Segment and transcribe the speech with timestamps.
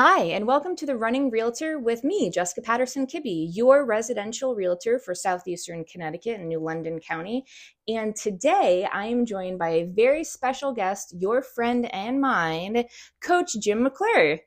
[0.00, 5.00] Hi, and welcome to the Running Realtor with me, Jessica Patterson Kibbe, your residential realtor
[5.00, 7.44] for Southeastern Connecticut and New London County.
[7.88, 12.84] And today I am joined by a very special guest, your friend and mine,
[13.20, 14.38] Coach Jim McClure.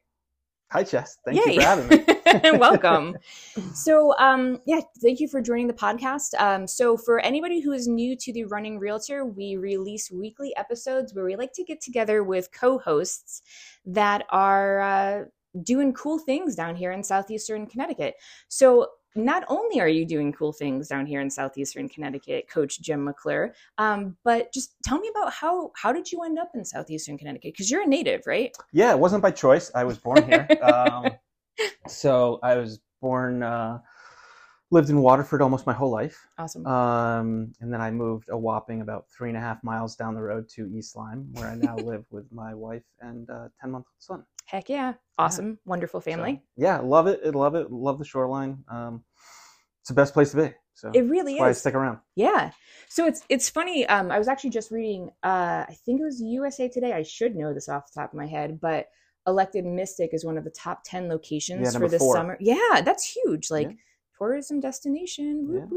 [0.71, 1.17] Hi, Jess.
[1.25, 1.55] Thank Yay.
[1.55, 2.05] you for having
[2.53, 2.57] me.
[2.57, 3.17] Welcome.
[3.73, 6.33] so, um, yeah, thank you for joining the podcast.
[6.39, 11.13] Um, so, for anybody who is new to the Running Realtor, we release weekly episodes
[11.13, 13.41] where we like to get together with co hosts
[13.85, 15.23] that are uh,
[15.63, 18.15] doing cool things down here in Southeastern Connecticut.
[18.47, 23.03] So, not only are you doing cool things down here in southeastern Connecticut, Coach Jim
[23.03, 27.17] McClure, um, but just tell me about how how did you end up in southeastern
[27.17, 27.53] Connecticut?
[27.53, 28.55] Because you're a native, right?
[28.71, 29.69] Yeah, it wasn't by choice.
[29.75, 30.47] I was born here.
[30.61, 31.11] um,
[31.87, 33.79] so I was born, uh,
[34.71, 36.25] lived in Waterford almost my whole life.
[36.37, 36.65] Awesome.
[36.65, 40.21] Um, and then I moved a whopping about three and a half miles down the
[40.21, 43.85] road to East Lyme, where I now live with my wife and uh, ten month
[43.87, 44.25] old son.
[44.45, 44.93] Heck yeah.
[45.17, 45.49] Awesome.
[45.49, 45.55] Yeah.
[45.65, 46.41] Wonderful family.
[46.57, 47.23] So, yeah, love it.
[47.35, 47.71] Love it.
[47.71, 48.63] Love the shoreline.
[48.69, 49.03] Um,
[49.81, 50.53] it's the best place to be.
[50.73, 51.39] So it really is.
[51.39, 51.99] Why I stick around.
[52.15, 52.51] Yeah.
[52.89, 53.85] So it's it's funny.
[53.87, 55.09] Um, I was actually just reading.
[55.21, 56.93] Uh, I think it was USA Today.
[56.93, 58.87] I should know this off the top of my head, but
[59.27, 62.15] Elected Mystic is one of the top ten locations yeah, for this four.
[62.15, 62.37] summer.
[62.39, 63.51] Yeah, that's huge.
[63.51, 63.75] Like yeah.
[64.21, 65.47] Tourism destination.
[65.47, 65.69] Whoop,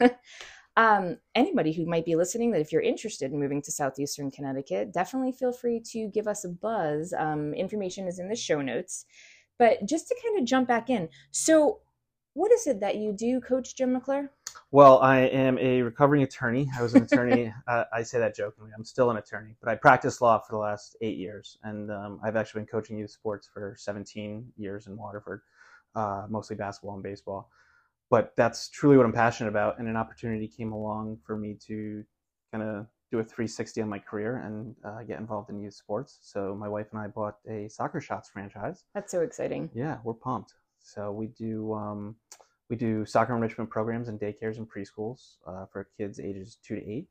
[0.00, 0.08] yeah.
[0.08, 0.16] whoop.
[0.76, 4.92] um, anybody who might be listening that if you're interested in moving to southeastern connecticut
[4.92, 9.06] definitely feel free to give us a buzz um, information is in the show notes
[9.58, 11.78] but just to kind of jump back in so
[12.32, 14.28] what is it that you do coach jim mcclure
[14.72, 18.70] well i am a recovering attorney i was an attorney uh, i say that jokingly
[18.76, 22.18] i'm still an attorney but i practiced law for the last eight years and um,
[22.24, 25.42] i've actually been coaching youth sports for 17 years in waterford
[25.94, 27.48] uh, mostly basketball and baseball
[28.14, 29.80] but that's truly what I'm passionate about.
[29.80, 32.04] And an opportunity came along for me to
[32.52, 36.20] kind of do a 360 on my career and uh, get involved in youth sports.
[36.22, 38.84] So my wife and I bought a Soccer Shots franchise.
[38.94, 39.68] That's so exciting.
[39.74, 40.54] Yeah, we're pumped.
[40.78, 42.14] So we do um,
[42.70, 46.88] we do soccer enrichment programs in daycares and preschools uh, for kids ages two to
[46.88, 47.08] eight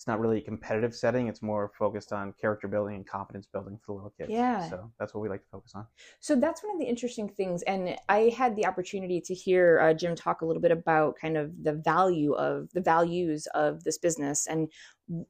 [0.00, 1.28] it's not really a competitive setting.
[1.28, 4.30] It's more focused on character building and confidence building for the little kids.
[4.30, 4.66] Yeah.
[4.70, 5.86] So that's what we like to focus on.
[6.20, 7.60] So that's one of the interesting things.
[7.64, 11.36] And I had the opportunity to hear uh, Jim talk a little bit about kind
[11.36, 14.72] of the value of the values of this business and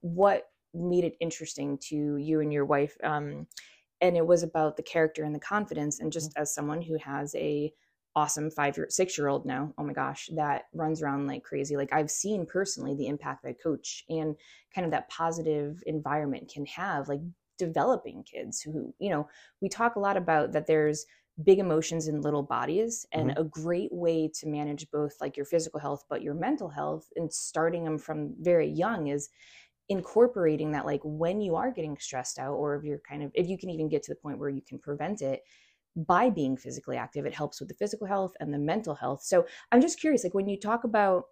[0.03, 2.97] what made it interesting to you and your wife.
[3.03, 3.49] Um,
[4.01, 5.99] and it was about the character and the confidence.
[5.99, 6.43] And just mm-hmm.
[6.43, 7.73] as someone who has a
[8.17, 11.77] awesome five year six year old now oh my gosh that runs around like crazy
[11.77, 14.35] like i've seen personally the impact that coach and
[14.75, 17.21] kind of that positive environment can have like
[17.59, 19.29] developing kids who you know
[19.61, 21.07] we talk a lot about that there's
[21.45, 23.41] big emotions in little bodies and mm-hmm.
[23.41, 27.33] a great way to manage both like your physical health but your mental health and
[27.33, 29.29] starting them from very young is
[29.89, 33.49] incorporating that like when you are getting stressed out or if you're kind of if
[33.49, 35.43] you can even get to the point where you can prevent it
[35.97, 39.23] by being physically active it helps with the physical health and the mental health.
[39.23, 41.25] So i'm just curious like when you talk about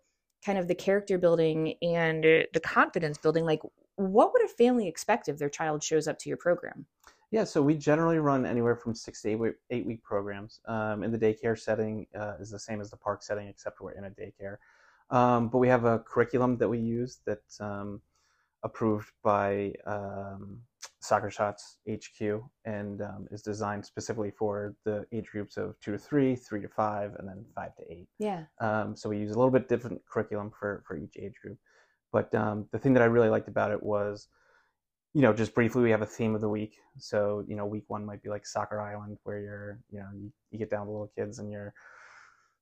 [0.45, 3.61] kind of the character building and the confidence building like
[3.97, 6.87] what would a family expect if their child shows up to your program?
[7.31, 10.61] Yeah so we generally run anywhere from six to eight week, eight week programs.
[10.67, 13.93] Um, in the daycare setting uh, is the same as the park setting except we're
[13.93, 14.57] in a daycare.
[15.11, 18.03] Um, but we have a curriculum that we use that um,
[18.63, 20.61] approved by um,
[21.01, 25.99] Soccer Shots HQ and um, is designed specifically for the age groups of two to
[25.99, 28.09] three, three to five, and then five to eight.
[28.19, 28.45] Yeah.
[28.61, 31.59] Um, so we use a little bit different curriculum for for each age group.
[32.13, 34.29] But um, the thing that I really liked about it was,
[35.15, 36.77] you know, just briefly, we have a theme of the week.
[36.99, 40.33] So you know, week one might be like Soccer Island, where you're, you know, you,
[40.51, 41.75] you get down to little kids and you're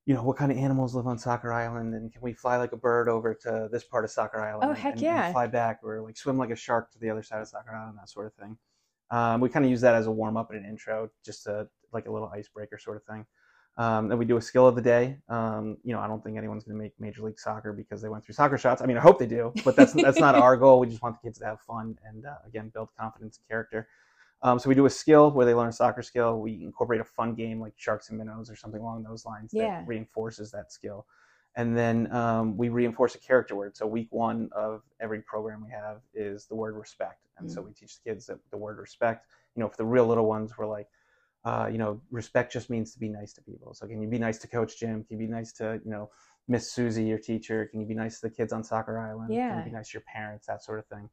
[0.06, 2.72] you know, what kind of animals live on Soccer Island, and can we fly like
[2.72, 4.70] a bird over to this part of Soccer Island?
[4.70, 5.24] Oh, heck and, yeah!
[5.26, 7.74] And fly back, or like swim like a shark to the other side of Soccer
[7.74, 8.56] Island, that sort of thing.
[9.10, 11.68] Um, we kind of use that as a warm up and an intro, just to,
[11.92, 13.26] like a little icebreaker sort of thing.
[13.78, 15.18] Um, then we do a skill of the day.
[15.28, 18.08] Um, you know, I don't think anyone's going to make Major League Soccer because they
[18.08, 18.80] went through soccer shots.
[18.80, 20.78] I mean, I hope they do, but that's that's not our goal.
[20.78, 23.88] We just want the kids to have fun and uh, again build confidence and character.
[24.42, 26.40] Um, so we do a skill where they learn a soccer skill.
[26.40, 29.80] We incorporate a fun game like sharks and minnows or something along those lines yeah.
[29.80, 31.06] that reinforces that skill.
[31.56, 33.76] And then um, we reinforce a character word.
[33.76, 37.22] So week one of every program we have is the word respect.
[37.38, 39.26] And mm so we teach the kids that the word respect.
[39.54, 40.88] You know, for the real little ones, we're like,
[41.44, 43.72] uh, you know, respect just means to be nice to people.
[43.72, 45.04] So can you be nice to Coach Jim?
[45.04, 46.10] Can you be nice to, you know,
[46.48, 47.66] Miss Susie, your teacher?
[47.66, 49.32] Can you be nice to the kids on Soccer Island?
[49.32, 49.50] Yeah.
[49.50, 50.46] Can you be nice to your parents?
[50.46, 51.08] That sort of thing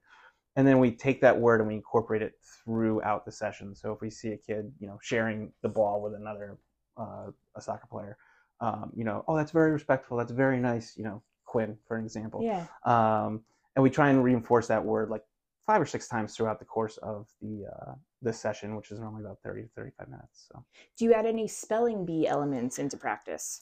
[0.56, 2.34] and then we take that word and we incorporate it
[2.64, 3.76] throughout the session.
[3.76, 6.58] So if we see a kid, you know, sharing the ball with another
[6.98, 8.18] uh, a soccer player,
[8.62, 10.18] um, you know, oh, that's very respectful.
[10.18, 10.96] That's very nice.
[10.96, 12.42] You know, Quinn, for an example.
[12.44, 12.66] Yeah.
[12.86, 13.42] Um,
[13.76, 15.24] and we try and reinforce that word like
[15.66, 17.94] five or six times throughout the course of the uh,
[18.24, 20.48] this session, which is normally about thirty to thirty-five minutes.
[20.52, 20.64] So,
[20.98, 23.62] do you add any spelling bee elements into practice?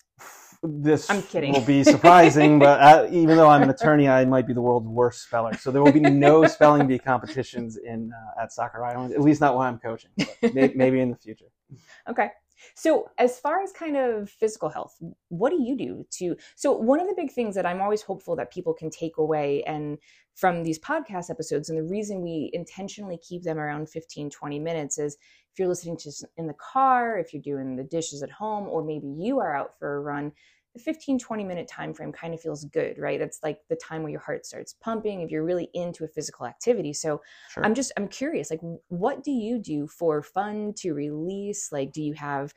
[0.64, 1.54] This I'm kidding.
[1.54, 4.88] will be surprising, but uh, even though I'm an attorney, I might be the world's
[4.88, 5.56] worst speller.
[5.58, 9.42] So there will be no spelling bee competitions in uh, at Soccer Island, at least
[9.42, 10.12] not while I'm coaching.
[10.18, 11.48] But may- maybe in the future.
[12.08, 12.30] Okay.
[12.76, 14.96] So, as far as kind of physical health,
[15.30, 16.36] what do you do to?
[16.56, 19.64] So, one of the big things that I'm always hopeful that people can take away
[19.64, 19.98] and
[20.36, 24.98] from these podcast episodes, and the reason we intentionally keep them around 15, 20 minutes
[24.98, 25.18] is
[25.52, 28.84] if you're listening to in the car, if you're doing the dishes at home, or
[28.84, 30.32] maybe you are out for a run,
[30.74, 34.04] the 15 20 minute time frame kind of feels good right that's like the time
[34.04, 37.66] where your heart starts pumping if you're really into a physical activity so Sure.
[37.66, 42.02] i'm just i'm curious like what do you do for fun to release like do
[42.02, 42.54] you have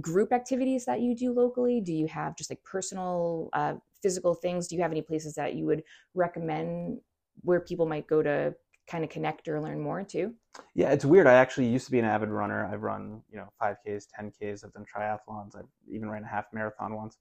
[0.00, 4.68] group activities that you do locally do you have just like personal uh, physical things
[4.68, 5.82] do you have any places that you would
[6.14, 6.98] recommend
[7.42, 8.54] where people might go to
[8.86, 10.34] kind of connect or learn more too
[10.74, 11.28] Yeah, it's weird.
[11.28, 12.66] I actually used to be an avid runner.
[12.66, 14.64] I've run, you know, 5Ks, 10Ks.
[14.64, 15.56] I've done triathlons.
[15.56, 17.18] I've even ran a half marathon once.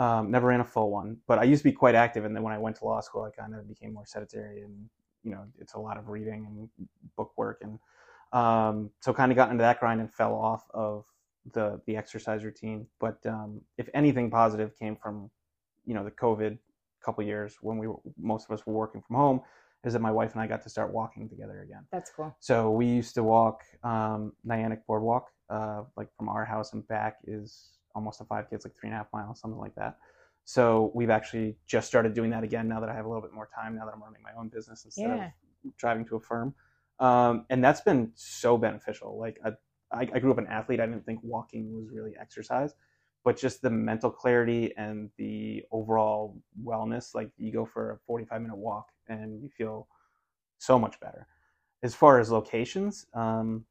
[0.00, 2.24] Um, never ran a full one, but I used to be quite active.
[2.24, 4.88] And then when I went to law school, I kind of became more sedentary and,
[5.22, 6.88] you know, it's a lot of reading and
[7.18, 7.62] book work.
[7.62, 7.78] And
[8.32, 11.04] um, so kind of got into that grind and fell off of
[11.52, 12.86] the, the exercise routine.
[12.98, 15.30] But um, if anything positive came from,
[15.84, 16.56] you know, the COVID
[17.04, 19.40] couple years when we were, most of us were working from home,
[19.84, 21.84] is that my wife and I got to start walking together again.
[21.90, 26.72] that's cool So we used to walk um, Niantic Boardwalk, uh, like from our house
[26.74, 28.48] and back is almost a 5K.
[28.52, 29.98] It's like three and a half miles, something like that.
[30.44, 33.32] So we've actually just started doing that again now that I have a little bit
[33.32, 35.30] more time, now that I'm running my own business instead Yeah.
[35.64, 36.54] of driving to a firm.
[36.98, 39.18] Um, and that's been so beneficial.
[39.18, 39.50] Like I,
[39.92, 40.80] I, I grew up an athlete.
[40.80, 42.74] I didn't think walking was really exercise,
[43.24, 47.14] but just the mental clarity and the overall wellness.
[47.14, 49.88] Like you go for a 45 minute walk and you feel
[50.58, 51.26] so much better.
[51.82, 53.64] As far as locations, um,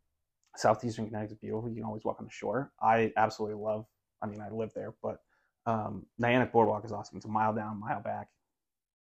[0.55, 1.69] southeastern Connecticut is beautiful.
[1.69, 2.71] You can always walk on the shore.
[2.81, 3.85] I absolutely love.
[4.21, 5.21] I mean, I live there, but
[5.65, 7.17] um, Niantic Boardwalk is awesome.
[7.17, 8.27] It's a mile down, mile back.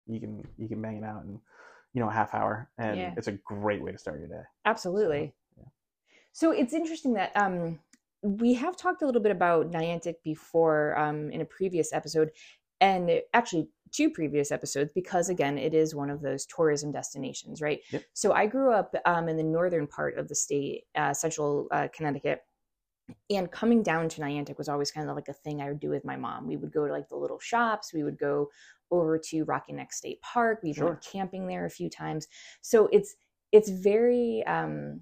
[0.08, 1.40] You can you can bang it out in
[1.94, 3.14] you know a half hour, and Yeah.
[3.18, 4.44] it's a great way to start your day.
[4.66, 5.34] Absolutely.
[5.58, 5.64] yeah.
[6.32, 7.80] So it's interesting that um,
[8.22, 12.32] we have talked a little bit about Niantic before um, in a previous episode,
[12.82, 17.62] and it- actually two previous episodes because again it is one of those tourism destinations,
[17.62, 17.80] right?
[17.92, 18.04] Yep.
[18.14, 21.88] So I grew up um, in the northern part of the state, uh, central uh,
[21.96, 22.42] Connecticut.
[23.30, 25.90] And coming down to Niantic was always kind of like a thing I would do
[25.90, 26.48] with my mom.
[26.48, 27.94] We would go to like the little shops.
[27.94, 28.50] We would go
[28.92, 30.60] over to Rocky Neck State Park.
[30.64, 31.00] We Sure.
[31.12, 32.28] camping there a few times.
[32.62, 33.16] So it's
[33.52, 35.02] it's very um,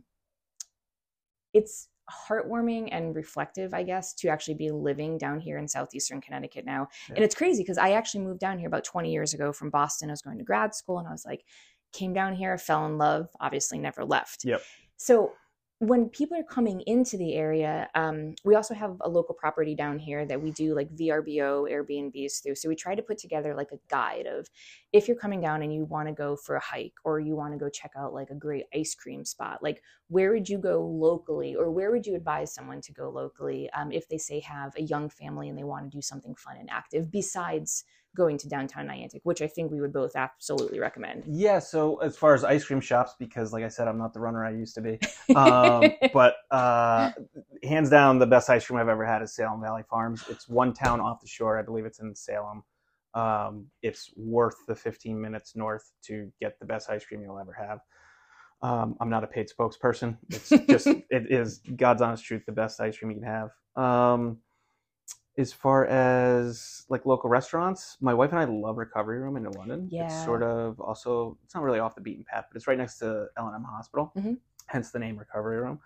[1.53, 6.65] it's heartwarming and reflective, I guess, to actually be living down here in southeastern Connecticut
[6.65, 6.89] now.
[7.07, 7.15] Yeah.
[7.15, 10.09] And it's crazy because I actually moved down here about 20 years ago from Boston.
[10.09, 11.45] I was going to grad school and I was like,
[11.93, 14.43] came down here, fell in love, obviously never left.
[14.43, 14.61] Yep.
[14.97, 15.33] So
[15.79, 19.99] when people are coming into the area, um, we also have a local property down
[19.99, 22.55] here that we do like VRBO Airbnbs through.
[22.55, 24.47] So we try to put together like a guide of
[24.93, 27.53] if you're coming down and you want to go for a hike or you want
[27.53, 30.81] to go check out like a great ice cream spot, like where would you go
[30.85, 34.73] locally or where would you advise someone to go locally um, if they say have
[34.77, 37.83] a young family and they want to do something fun and active besides
[38.15, 41.23] going to downtown Niantic, which I think we would both absolutely recommend.
[41.27, 41.59] Yeah.
[41.59, 44.45] So as far as ice cream shops, because like I said, I'm not the runner
[44.45, 44.99] I used to be.
[45.35, 47.11] Um, but uh,
[47.63, 50.23] hands down, the best ice cream I've ever had is Salem Valley Farms.
[50.29, 51.57] It's one town off the shore.
[51.57, 52.61] I believe it's in Salem.
[53.15, 57.53] Um, it's worth the 15 minutes north to get the best ice cream you'll ever
[57.53, 57.79] have.
[58.61, 60.17] Um, I'm not a paid spokesperson.
[60.29, 63.49] It's just it is God's honest truth, the best ice cream you can have.
[63.75, 64.37] Um,
[65.37, 69.51] as far as like local restaurants, my wife and I love Recovery Room in New
[69.51, 69.87] London.
[69.91, 70.03] Yeah.
[70.03, 72.99] It's sort of also it's not really off the beaten path, but it's right next
[72.99, 74.37] to L and M Hospital, Mhm.
[74.67, 75.79] hence the name Recovery Room.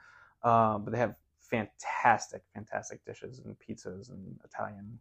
[0.43, 4.99] Um, but they have fantastic, fantastic dishes and pizzas and Italian.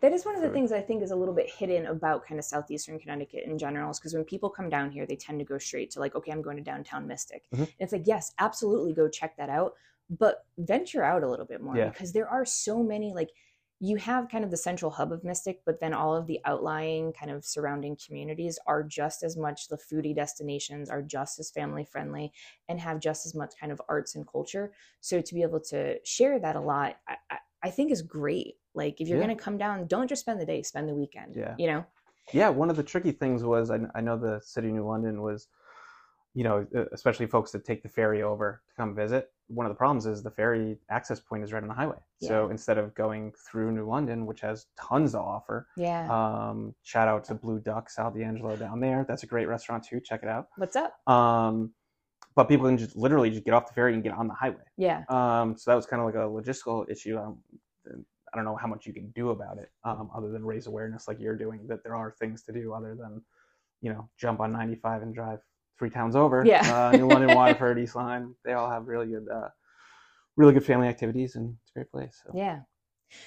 [0.00, 0.54] That is one of the food.
[0.54, 3.90] things I think is a little bit hidden about kind of southeastern Connecticut in general,
[3.90, 6.30] is because when people come down here, they tend to go straight to like, okay,
[6.30, 7.44] I'm going to downtown Mystic.
[7.52, 7.60] Mhm.
[7.60, 9.74] And it's like, yes, absolutely go check that out,
[10.10, 11.88] but venture out a little bit more Yeah.
[11.88, 13.30] because there are so many like
[13.84, 17.12] you have kind of the central hub of Mystic, but then all of the outlying
[17.14, 21.84] kind of surrounding communities are just as much the foodie destinations, are just as family
[21.84, 22.32] friendly,
[22.68, 24.72] and have just as much kind of arts and culture.
[25.00, 28.54] So to be able to share that a lot, I, I, think is great.
[28.72, 29.24] Like if you're Yeah.
[29.26, 31.34] going to come down, don't just spend the day, spend the weekend.
[31.34, 31.56] Yeah.
[31.58, 31.86] You know?
[32.32, 35.22] Yeah, one of the tricky things was I, I know the city of New London
[35.22, 35.48] was,
[36.34, 39.32] you know, especially folks that take the ferry over to come visit.
[39.48, 41.98] One of the problems is the ferry access point is right on the highway.
[42.20, 46.06] So instead of going through New London, which has tons to offer, Yeah.
[46.10, 49.04] um, shout out to Blue Duck Sal D'Angelo down there.
[49.08, 50.00] That's a great restaurant too.
[50.00, 50.48] Check it out.
[50.56, 50.94] What's up?
[51.08, 51.74] Um,
[52.36, 54.62] but people can just literally just get off the ferry and get on the highway.
[54.76, 55.02] Yeah.
[55.08, 57.18] Um, so that was kind of like a logistical issue.
[57.18, 57.38] Um,
[58.32, 61.06] I don't know how much you can do about it, um, other than raise awareness
[61.08, 63.20] like you're doing that there are things to do other than,
[63.82, 65.40] you know, jump on 95 and drive
[65.82, 66.44] three towns over.
[66.46, 66.62] Yeah.
[66.92, 69.48] Uh, New London, Waterford, East Lyme, they all have really good, uh,
[70.36, 72.22] really good family activities, and it's a great place.
[72.24, 72.32] So.
[72.36, 72.60] Yeah.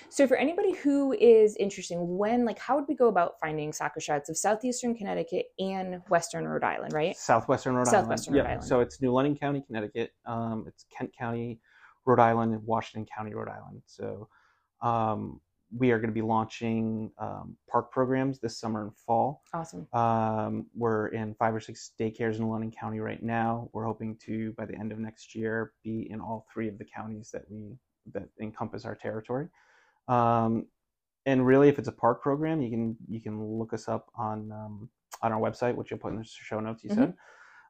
[0.09, 4.00] So for anybody who is interested, when like how would we go about finding soccer
[4.00, 7.15] shots of southeastern Connecticut and western Rhode Island, right?
[7.17, 8.45] Southwestern Rhode Southwestern Island.
[8.45, 8.53] Rhode yeah.
[8.55, 8.67] Island.
[8.67, 10.12] So it's New London County, Connecticut.
[10.25, 11.59] Um, it's Kent County,
[12.05, 13.81] Rhode Island, and Washington County, Rhode Island.
[13.85, 14.29] So
[14.81, 15.41] um,
[15.77, 19.44] we are going to be launching um, park programs this summer and fall.
[19.53, 19.88] Awesome.
[19.94, 23.70] Um, we're in five or six daycares in London County right now.
[23.74, 26.86] We're hoping to, by the end of next year, be in all three of the
[26.86, 27.75] counties that we
[28.13, 29.48] that encompass our territory.
[30.08, 30.67] Um,
[31.25, 34.51] and really, if it's a park program, you can you can look us up on
[34.51, 34.89] um,
[35.22, 36.84] on our website, which you'll put in the show notes.
[36.84, 37.13] You said.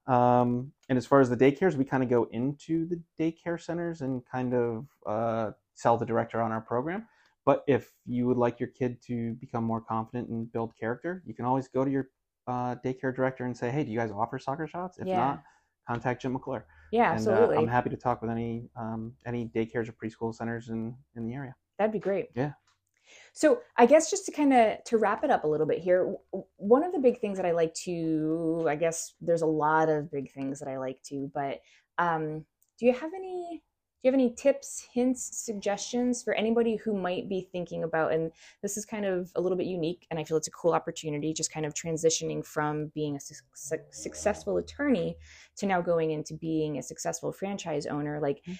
[0.07, 4.01] Um, and as far as the daycares, we kind of go into the daycare centers
[4.01, 7.07] and kind of uh, sell the director on our program.
[7.45, 11.35] But if you would like your kid to become more confident and build character, you
[11.35, 12.09] can always go to your
[12.47, 14.97] uh, daycare director and say, "Hey, do you guys offer soccer shots?
[14.97, 15.17] If Yeah.
[15.17, 15.43] not,
[15.87, 17.57] contact Jim McClure." Yeah, and, uh, absolutely.
[17.57, 21.33] I'm happy to talk with any um, any daycares or preschool centers in in the
[21.33, 21.55] area.
[21.77, 22.29] That'd be great.
[22.35, 22.53] Yeah.
[23.33, 26.15] So I guess just to kind of to wrap it up a little bit here,
[26.57, 30.11] one of the big things that I like to, I guess there's a lot of
[30.11, 31.61] big things that I like to, but
[31.97, 32.45] um,
[32.79, 33.61] do you have any?
[34.05, 38.13] Do you have any tips, hints, suggestions for anybody who might be thinking about?
[38.13, 38.31] And
[38.61, 41.33] this is kind of a little bit unique, and I feel it's a cool opportunity,
[41.33, 45.15] just kind of transitioning from being a su- su- successful attorney
[45.55, 48.19] to now going into being a successful franchise owner.
[48.19, 48.59] Like, Mhm.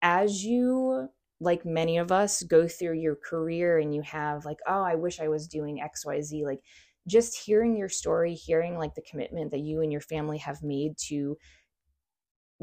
[0.00, 4.82] as you like many of us go through your career and you have like oh
[4.82, 6.60] i wish i was doing xyz like
[7.08, 10.96] just hearing your story hearing like the commitment that you and your family have made
[10.96, 11.36] to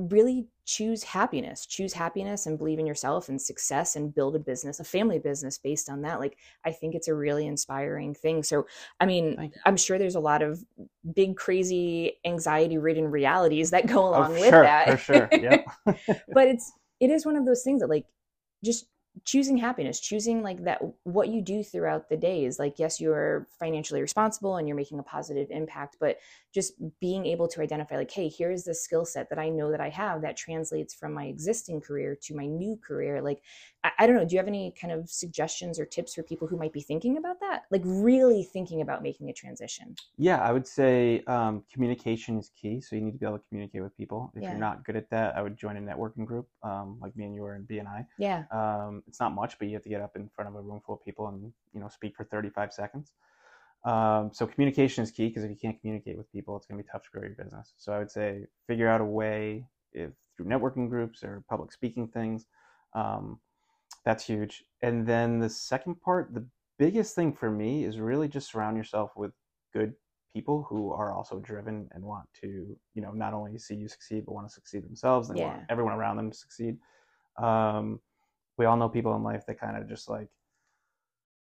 [0.10, 4.80] really choose happiness choose happiness and believe in yourself and success and build a business
[4.80, 8.42] a family business based on that like i think it's a really inspiring thing.
[8.44, 8.66] So
[9.00, 10.64] i mean i'm sure there's a lot of
[11.14, 15.00] big crazy anxiety ridden realities that go Oh, along with sure, that.
[15.00, 15.30] for sure.
[15.32, 15.64] yeah
[16.34, 18.06] but it's it is one of those things that like
[18.64, 18.86] just
[19.26, 23.46] choosing happiness choosing like that what you do throughout the day is like yes you're
[23.60, 26.18] financially responsible and you're making a positive impact but
[26.54, 29.82] just being able to identify like hey here's the skill set that i know that
[29.82, 33.42] i have that translates from my existing career to my new career like
[33.84, 36.48] I, I don't know do you have any kind of suggestions or tips for people
[36.48, 40.52] who might be thinking about that like really thinking about making a transition Yeah, I
[40.52, 42.82] would say um, communication is key.
[42.82, 44.32] So you need to be able to communicate with people.
[44.36, 44.52] If Yeah.
[44.52, 47.34] you're not good at that, I would join a networking group um, like me and
[47.36, 48.06] you are in BNI.
[48.20, 50.62] yeah Um, it's not much, but you have to get up in front of a
[50.62, 53.14] room full of people and you know speak for 35 seconds.
[53.84, 56.84] Um, so communication is key because if you can't communicate with people, it's going to
[56.84, 57.74] be tough to grow your business.
[57.78, 62.08] So I would say figure out a way if through networking groups or public speaking
[62.08, 62.46] things.
[62.94, 63.40] Um,
[64.06, 64.64] that's huge.
[64.82, 66.46] And then the second part, the
[66.80, 69.32] biggest thing for me is really just surround yourself with
[69.74, 69.94] good
[70.34, 74.26] people who are also driven and want to, you know, not only see you succeed,
[74.26, 76.78] but want to succeed themselves and want everyone around them to succeed.
[77.42, 78.00] Um,
[78.58, 80.30] we all know people in life that kind of just like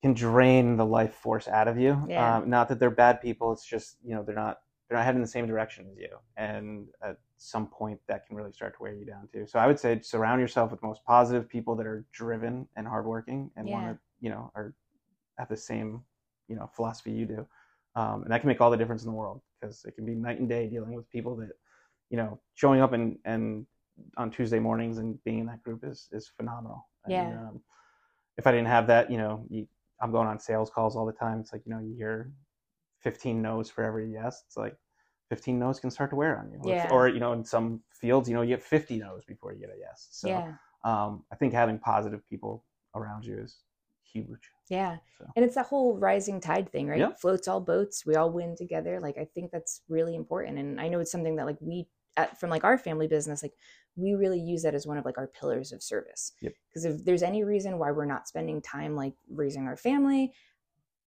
[0.03, 2.05] can drain the life force out of you.
[2.09, 2.37] Yeah.
[2.37, 3.53] Um, not that they're bad people.
[3.53, 6.17] It's just, you know, they're not, they're not heading the same direction as you.
[6.37, 9.47] And at some point that can really start to wear you down too.
[9.47, 13.51] So I would say surround yourself with most positive people that are driven and hardworking
[13.57, 14.75] and want to, you know, are
[15.39, 16.03] have the same,
[16.49, 17.47] you know, philosophy you do.
[17.95, 20.15] Um, and that can make all the difference in the world because it can be
[20.15, 21.51] night and day dealing with people that,
[22.11, 23.67] you know, showing up and, and
[24.17, 26.89] on Tuesday mornings and being in that group is, is phenomenal.
[27.09, 27.23] Yeah.
[27.33, 27.61] um,
[28.37, 29.67] if I didn't have that, you know, you,
[30.01, 31.41] I'm going on sales calls all the time.
[31.41, 32.31] It's like, you know, you hear
[33.01, 34.43] 15 no's for every yes.
[34.47, 34.77] It's like
[35.29, 36.59] 15 no's can start to wear on you.
[36.63, 36.89] Or- Yeah.
[36.91, 39.71] Or, you know, in some fields, you know, you get 50 no's before you get
[39.71, 40.09] a yes.
[40.11, 40.55] So yeah
[40.85, 43.59] um, I think having positive people around you is
[44.13, 44.49] huge.
[44.71, 47.01] yeah So And it's that whole rising tide thing, right?
[47.01, 47.13] Yeah.
[47.15, 48.07] Floats all boats.
[48.07, 49.01] We all win together.
[49.01, 50.59] Like I think that's really important.
[50.59, 53.55] And I know it's something that like we at, from like our family business, like
[53.97, 56.33] we really use that as one of like our pillars of service.
[56.41, 56.53] Yep.
[56.69, 60.33] Because if there's any reason why we're not spending time like raising our family,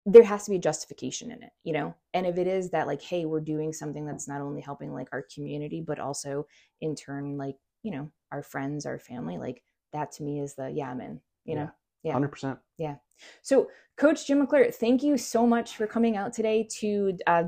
[0.05, 1.95] there has to be a justification in it, you know?
[2.13, 5.07] And if it is that like, hey, we're doing something that's not only helping like
[5.13, 6.45] our community, but also
[6.81, 10.69] in turn, like, you know, our friends, our family, like that to me is the
[10.69, 11.69] yeah, I'm in, you know?
[12.03, 12.15] Yeah.
[12.15, 12.57] 100%.
[12.77, 12.95] Yeah.
[13.43, 17.43] So, Coach Jim McClure, thank you so much for coming out today to uh,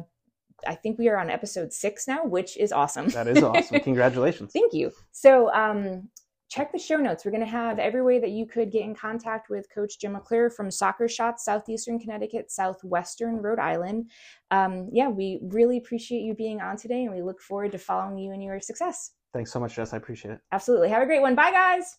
[0.68, 3.10] I think we are on episode six now, which is awesome.
[3.10, 3.80] That is awesome.
[3.84, 4.52] Congratulations.
[4.54, 4.92] Thank you.
[5.12, 6.10] So, um,
[6.50, 7.26] check the show notes.
[7.26, 10.14] We're going to have every way that you could get in contact with Coach Jim
[10.14, 14.12] McClure from Soccer Shots, Southeastern Connecticut, Southwestern Rhode Island.
[14.52, 18.18] Um, yeah, we really appreciate you being on today and we look forward to following
[18.18, 19.12] you and your success.
[19.34, 19.94] Thanks so much, Jess.
[19.94, 20.40] I appreciate it.
[20.52, 20.90] Absolutely.
[20.90, 21.36] Have a great one.
[21.36, 21.98] Bye, guys.